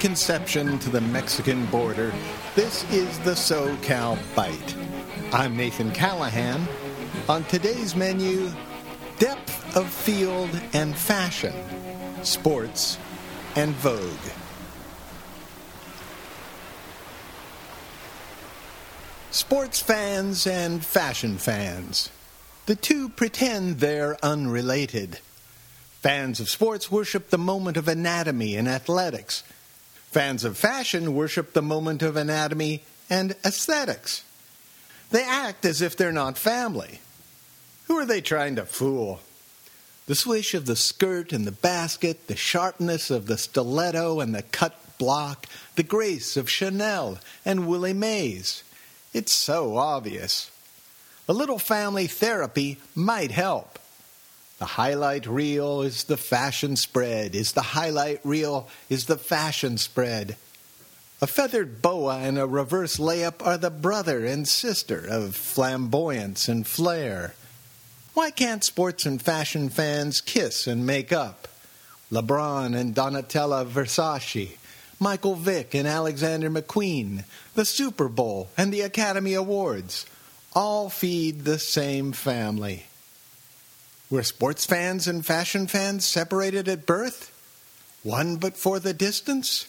Conception 0.00 0.78
to 0.80 0.90
the 0.90 1.00
Mexican 1.00 1.64
border, 1.66 2.12
this 2.54 2.84
is 2.90 3.18
the 3.20 3.32
SoCal 3.32 4.16
Byte. 4.34 4.74
I'm 5.32 5.56
Nathan 5.56 5.92
Callahan. 5.92 6.66
On 7.28 7.44
today's 7.44 7.94
menu, 7.94 8.50
depth 9.18 9.76
of 9.76 9.88
field 9.88 10.50
and 10.72 10.96
fashion, 10.96 11.54
sports 12.22 12.98
and 13.56 13.74
Vogue. 13.76 14.00
Sports 19.30 19.80
fans 19.80 20.46
and 20.46 20.84
fashion 20.84 21.38
fans. 21.38 22.10
The 22.66 22.76
two 22.76 23.08
pretend 23.08 23.78
they're 23.78 24.16
unrelated. 24.24 25.20
Fans 26.00 26.40
of 26.40 26.48
sports 26.48 26.90
worship 26.90 27.28
the 27.28 27.38
moment 27.38 27.76
of 27.76 27.86
anatomy 27.86 28.56
and 28.56 28.66
athletics. 28.66 29.42
Fans 30.10 30.44
of 30.44 30.56
fashion 30.56 31.14
worship 31.14 31.52
the 31.52 31.62
moment 31.62 32.02
of 32.02 32.16
anatomy 32.16 32.82
and 33.10 33.32
aesthetics. 33.44 34.24
They 35.10 35.22
act 35.22 35.66
as 35.66 35.82
if 35.82 35.96
they're 35.96 36.12
not 36.12 36.38
family. 36.38 37.00
Who 37.86 37.98
are 37.98 38.06
they 38.06 38.20
trying 38.20 38.56
to 38.56 38.64
fool? 38.64 39.20
The 40.06 40.14
swish 40.14 40.54
of 40.54 40.66
the 40.66 40.76
skirt 40.76 41.32
and 41.32 41.46
the 41.46 41.52
basket, 41.52 42.28
the 42.28 42.36
sharpness 42.36 43.10
of 43.10 43.26
the 43.26 43.36
stiletto 43.36 44.20
and 44.20 44.34
the 44.34 44.42
cut 44.42 44.76
block, 44.96 45.46
the 45.76 45.82
grace 45.82 46.36
of 46.36 46.48
Chanel 46.48 47.18
and 47.44 47.66
Willie 47.66 47.92
Mays. 47.92 48.62
It's 49.12 49.32
so 49.32 49.76
obvious. 49.76 50.50
A 51.28 51.32
little 51.32 51.58
family 51.58 52.06
therapy 52.06 52.78
might 52.94 53.32
help. 53.32 53.79
The 54.60 54.66
highlight 54.66 55.26
reel 55.26 55.80
is 55.80 56.04
the 56.04 56.18
fashion 56.18 56.76
spread, 56.76 57.34
is 57.34 57.52
the 57.52 57.62
highlight 57.62 58.20
reel 58.24 58.68
is 58.90 59.06
the 59.06 59.16
fashion 59.16 59.78
spread. 59.78 60.36
A 61.22 61.26
feathered 61.26 61.80
boa 61.80 62.18
and 62.18 62.38
a 62.38 62.46
reverse 62.46 62.98
layup 62.98 63.44
are 63.44 63.56
the 63.56 63.70
brother 63.70 64.26
and 64.26 64.46
sister 64.46 65.02
of 65.08 65.34
flamboyance 65.34 66.46
and 66.46 66.66
flair. 66.66 67.34
Why 68.12 68.30
can't 68.30 68.62
sports 68.62 69.06
and 69.06 69.20
fashion 69.20 69.70
fans 69.70 70.20
kiss 70.20 70.66
and 70.66 70.84
make 70.84 71.10
up? 71.10 71.48
LeBron 72.12 72.76
and 72.76 72.94
Donatella 72.94 73.64
Versace, 73.64 74.58
Michael 74.98 75.36
Vick 75.36 75.74
and 75.74 75.88
Alexander 75.88 76.50
McQueen, 76.50 77.24
the 77.54 77.64
Super 77.64 78.10
Bowl 78.10 78.50
and 78.58 78.70
the 78.70 78.82
Academy 78.82 79.32
Awards 79.32 80.04
all 80.52 80.90
feed 80.90 81.46
the 81.46 81.58
same 81.58 82.12
family. 82.12 82.84
Were 84.10 84.24
sports 84.24 84.66
fans 84.66 85.06
and 85.06 85.24
fashion 85.24 85.68
fans 85.68 86.04
separated 86.04 86.66
at 86.66 86.84
birth? 86.84 87.30
One 88.02 88.38
but 88.38 88.56
for 88.56 88.80
the 88.80 88.92
distance? 88.92 89.68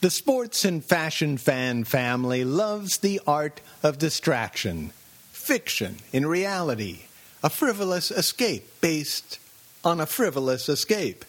The 0.00 0.10
sports 0.10 0.64
and 0.64 0.84
fashion 0.84 1.38
fan 1.38 1.84
family 1.84 2.44
loves 2.44 2.98
the 2.98 3.20
art 3.24 3.60
of 3.84 3.98
distraction, 3.98 4.90
fiction 5.30 5.98
in 6.12 6.26
reality, 6.26 7.02
a 7.40 7.48
frivolous 7.48 8.10
escape 8.10 8.68
based 8.80 9.38
on 9.84 10.00
a 10.00 10.06
frivolous 10.06 10.68
escape. 10.68 11.24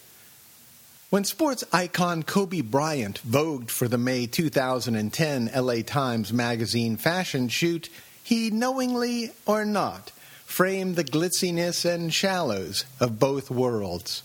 When 1.10 1.22
sports 1.22 1.62
icon 1.72 2.24
Kobe 2.24 2.62
Bryant 2.62 3.20
vogued 3.24 3.70
for 3.70 3.86
the 3.86 3.96
May 3.96 4.26
2010 4.26 5.50
LA 5.54 5.82
Times 5.86 6.32
Magazine 6.32 6.96
fashion 6.96 7.48
shoot, 7.48 7.88
he 8.24 8.50
knowingly 8.50 9.30
or 9.46 9.64
not 9.64 10.10
framed 10.48 10.96
the 10.96 11.04
glitziness 11.04 11.84
and 11.84 12.12
shallows 12.12 12.86
of 12.98 13.18
both 13.18 13.50
worlds. 13.50 14.22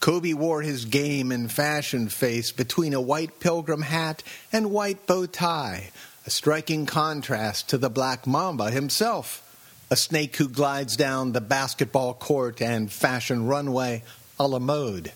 Kobe 0.00 0.32
wore 0.32 0.62
his 0.62 0.86
game 0.86 1.30
and 1.30 1.52
fashion 1.52 2.08
face 2.08 2.50
between 2.50 2.94
a 2.94 3.00
white 3.02 3.38
pilgrim 3.38 3.82
hat 3.82 4.22
and 4.50 4.72
white 4.72 5.06
bow 5.06 5.26
tie, 5.26 5.90
a 6.26 6.30
striking 6.30 6.86
contrast 6.86 7.68
to 7.68 7.76
the 7.76 7.90
Black 7.90 8.26
Mamba 8.26 8.70
himself, 8.70 9.46
a 9.90 9.94
snake 9.94 10.34
who 10.36 10.48
glides 10.48 10.96
down 10.96 11.32
the 11.32 11.42
basketball 11.42 12.14
court 12.14 12.62
and 12.62 12.90
fashion 12.90 13.46
runway 13.46 14.02
a 14.38 14.48
la 14.48 14.58
mode. 14.58 15.12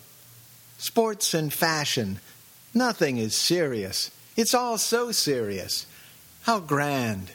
Sports 0.77 1.33
and 1.33 1.51
fashion. 1.51 2.19
Nothing 2.75 3.17
is 3.17 3.35
serious. 3.35 4.11
It's 4.37 4.53
all 4.53 4.77
so 4.77 5.11
serious. 5.11 5.87
How 6.43 6.59
grand. 6.59 7.31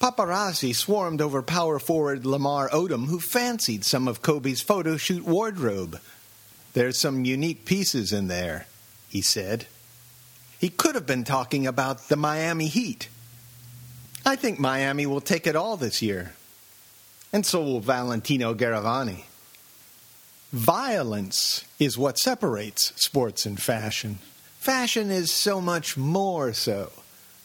Paparazzi 0.00 0.74
swarmed 0.74 1.20
over 1.20 1.42
power 1.42 1.78
forward 1.78 2.24
Lamar 2.24 2.70
Odom, 2.70 3.06
who 3.06 3.20
fancied 3.20 3.84
some 3.84 4.08
of 4.08 4.22
Kobe's 4.22 4.62
photo 4.62 4.96
shoot 4.96 5.24
wardrobe. 5.26 6.00
There's 6.72 6.98
some 6.98 7.26
unique 7.26 7.66
pieces 7.66 8.10
in 8.10 8.28
there, 8.28 8.66
he 9.10 9.20
said. 9.20 9.66
He 10.58 10.70
could 10.70 10.94
have 10.94 11.06
been 11.06 11.24
talking 11.24 11.66
about 11.66 12.08
the 12.08 12.16
Miami 12.16 12.68
Heat. 12.68 13.08
I 14.24 14.36
think 14.36 14.58
Miami 14.58 15.04
will 15.04 15.20
take 15.20 15.46
it 15.46 15.56
all 15.56 15.76
this 15.76 16.00
year. 16.00 16.34
And 17.30 17.44
so 17.44 17.62
will 17.62 17.80
Valentino 17.80 18.54
Garavani. 18.54 19.24
Violence 20.52 21.64
is 21.78 21.98
what 21.98 22.18
separates 22.18 22.92
sports 22.96 23.44
and 23.44 23.60
fashion. 23.60 24.18
Fashion 24.58 25.10
is 25.10 25.30
so 25.30 25.60
much 25.60 25.96
more 25.96 26.52
so. 26.52 26.90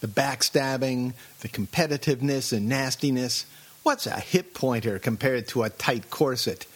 The 0.05 0.21
backstabbing, 0.21 1.15
the 1.39 1.49
competitiveness 1.49 2.55
and 2.55 2.69
nastiness. 2.69 3.47
What's 3.81 4.05
a 4.05 4.19
hip 4.19 4.53
pointer 4.53 4.99
compared 4.99 5.47
to 5.47 5.63
a 5.63 5.71
tight 5.71 6.11
corset? 6.11 6.67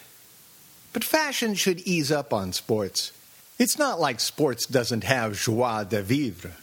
But 0.94 1.04
fashion 1.04 1.54
should 1.54 1.82
ease 1.82 2.12
up 2.12 2.34
on 2.34 2.54
sports. 2.54 3.12
It's 3.60 3.78
not 3.78 4.00
like 4.00 4.20
sports 4.20 4.66
doesn't 4.66 5.04
have 5.04 5.40
joie 5.40 5.84
de 5.84 6.02
vivre. 6.02 6.54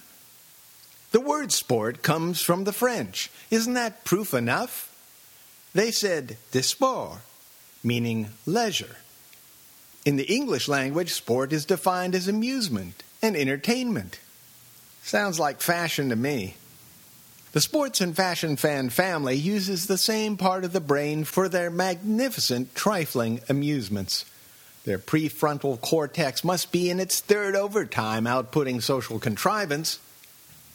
The 1.12 1.20
word 1.20 1.52
sport 1.52 2.02
comes 2.02 2.40
from 2.40 2.64
the 2.64 2.72
French. 2.72 3.30
Isn't 3.48 3.74
that 3.74 4.04
proof 4.04 4.34
enough? 4.34 4.92
They 5.72 5.92
said 5.92 6.36
de 6.50 6.64
sport, 6.64 7.20
meaning 7.84 8.30
leisure. 8.44 8.96
In 10.04 10.16
the 10.16 10.34
English 10.34 10.66
language, 10.66 11.12
sport 11.12 11.52
is 11.52 11.64
defined 11.64 12.16
as 12.16 12.26
amusement 12.26 13.04
and 13.22 13.36
entertainment. 13.36 14.18
Sounds 15.06 15.38
like 15.38 15.60
fashion 15.60 16.08
to 16.08 16.16
me. 16.16 16.56
The 17.52 17.60
sports 17.60 18.00
and 18.00 18.16
fashion 18.16 18.56
fan 18.56 18.90
family 18.90 19.36
uses 19.36 19.86
the 19.86 19.96
same 19.96 20.36
part 20.36 20.64
of 20.64 20.72
the 20.72 20.80
brain 20.80 21.22
for 21.22 21.48
their 21.48 21.70
magnificent, 21.70 22.74
trifling 22.74 23.40
amusements. 23.48 24.24
Their 24.82 24.98
prefrontal 24.98 25.80
cortex 25.80 26.42
must 26.42 26.72
be 26.72 26.90
in 26.90 26.98
its 26.98 27.20
third 27.20 27.54
overtime 27.54 28.24
outputting 28.24 28.82
social 28.82 29.20
contrivance. 29.20 30.00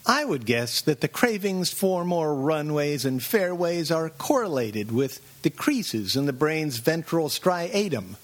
I 0.05 0.23
would 0.23 0.45
guess 0.45 0.79
that 0.79 1.01
the 1.01 1.09
cravings 1.09 1.73
for 1.73 2.05
more 2.05 2.33
runways 2.33 3.03
and 3.03 3.21
fairways 3.21 3.91
are 3.91 4.09
correlated 4.09 4.93
with 4.93 5.19
decreases 5.41 6.15
in 6.15 6.25
the 6.25 6.31
brain's 6.31 6.77
ventral 6.77 7.27
striatum, 7.27 8.15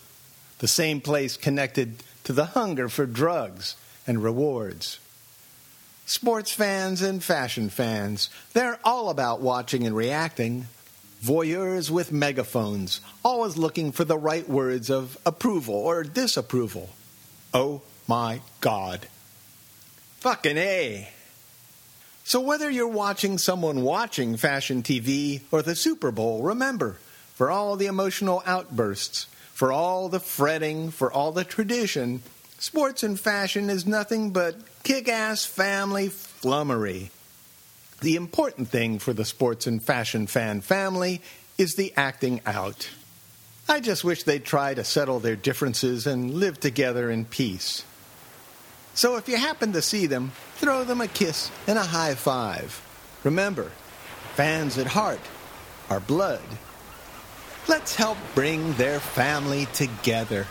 the 0.60 0.70
same 0.70 1.02
place 1.02 1.36
connected 1.36 2.02
to 2.24 2.32
the 2.32 2.46
hunger 2.46 2.88
for 2.88 3.06
drugs 3.06 3.76
and 4.08 4.24
rewards. 4.24 5.00
Sports 6.10 6.54
fans 6.54 7.02
and 7.02 7.22
fashion 7.22 7.68
fans, 7.70 8.30
they're 8.54 8.80
all 8.86 9.10
about 9.10 9.42
watching 9.42 9.86
and 9.86 9.94
reacting. 9.94 10.68
Voyeurs 11.22 11.92
with 11.92 12.14
megaphones, 12.14 13.02
always 13.26 13.58
looking 13.58 13.92
for 13.92 14.06
the 14.06 14.18
right 14.18 14.48
words 14.48 14.90
of 14.90 15.18
approval 15.26 15.76
or 15.76 16.06
disapproval. 16.06 16.90
Oh 17.54 17.82
my 18.08 18.40
God. 18.62 19.10
Fucking 20.20 20.56
A. 20.56 21.10
So, 22.24 22.40
whether 22.40 22.70
you're 22.70 22.88
watching 22.88 23.38
someone 23.38 23.82
watching 23.82 24.38
fashion 24.38 24.84
TV 24.84 25.42
or 25.52 25.62
the 25.62 25.76
Super 25.76 26.12
Bowl, 26.12 26.42
remember, 26.42 27.00
for 27.36 27.52
all 27.52 27.76
the 27.76 27.88
emotional 27.88 28.42
outbursts, 28.46 29.26
for 29.52 29.74
all 29.74 30.08
the 30.08 30.22
fretting, 30.22 30.90
for 30.90 31.12
all 31.12 31.34
the 31.34 31.44
tradition, 31.44 32.22
sports 32.60 33.04
and 33.04 33.20
fashion 33.20 33.70
is 33.70 33.86
nothing 33.86 34.32
but 34.32 34.56
kick 34.84 35.08
ass 35.08 35.46
family 35.46 36.10
flummery. 36.10 37.12
The 38.02 38.16
important 38.16 38.68
thing 38.68 39.00
for 39.00 39.14
the 39.14 39.26
sports 39.26 39.66
and 39.68 39.82
fashion 39.82 40.28
fan 40.28 40.62
family 40.62 41.22
is 41.58 41.76
the 41.76 41.94
acting 41.98 42.42
out. 42.46 42.90
I 43.68 43.80
just 43.80 44.04
wish 44.04 44.24
they'd 44.24 44.46
try 44.46 44.74
to 44.74 44.84
settle 44.84 45.20
their 45.20 45.36
differences 45.36 46.08
and 46.08 46.36
live 46.36 46.60
together 46.60 47.12
in 47.12 47.26
peace. 47.26 47.84
So 48.94 49.18
if 49.18 49.28
you 49.28 49.38
happen 49.38 49.74
to 49.74 49.82
see 49.82 50.06
them, 50.06 50.32
throw 50.56 50.84
them 50.84 51.02
a 51.02 51.08
kiss 51.08 51.52
and 51.68 51.78
a 51.78 51.84
high 51.84 52.16
five. 52.16 52.82
Remember, 53.24 53.72
fans 54.36 54.78
at 54.78 54.88
heart 54.88 55.20
are 55.90 56.00
blood. 56.00 56.42
Let's 57.68 57.96
help 57.96 58.18
bring 58.34 58.74
their 58.74 59.00
family 59.00 59.66
together. 59.74 60.48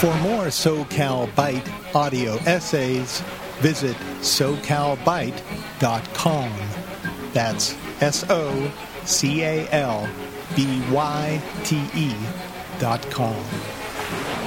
For 0.00 0.14
more 0.20 0.46
SoCal 0.46 1.28
Byte 1.32 1.94
audio 1.94 2.36
essays, 2.46 3.20
visit 3.60 3.96
SoCalByte.com. 4.20 6.52
That's 7.34 7.76
S 8.00 8.24
O 8.30 8.72
C 9.04 9.42
A 9.42 9.68
L 9.70 10.08
B 10.56 10.80
Y 10.90 11.42
T 11.64 11.76
E 11.94 12.14
www.thebrightpath.com. 12.80 14.39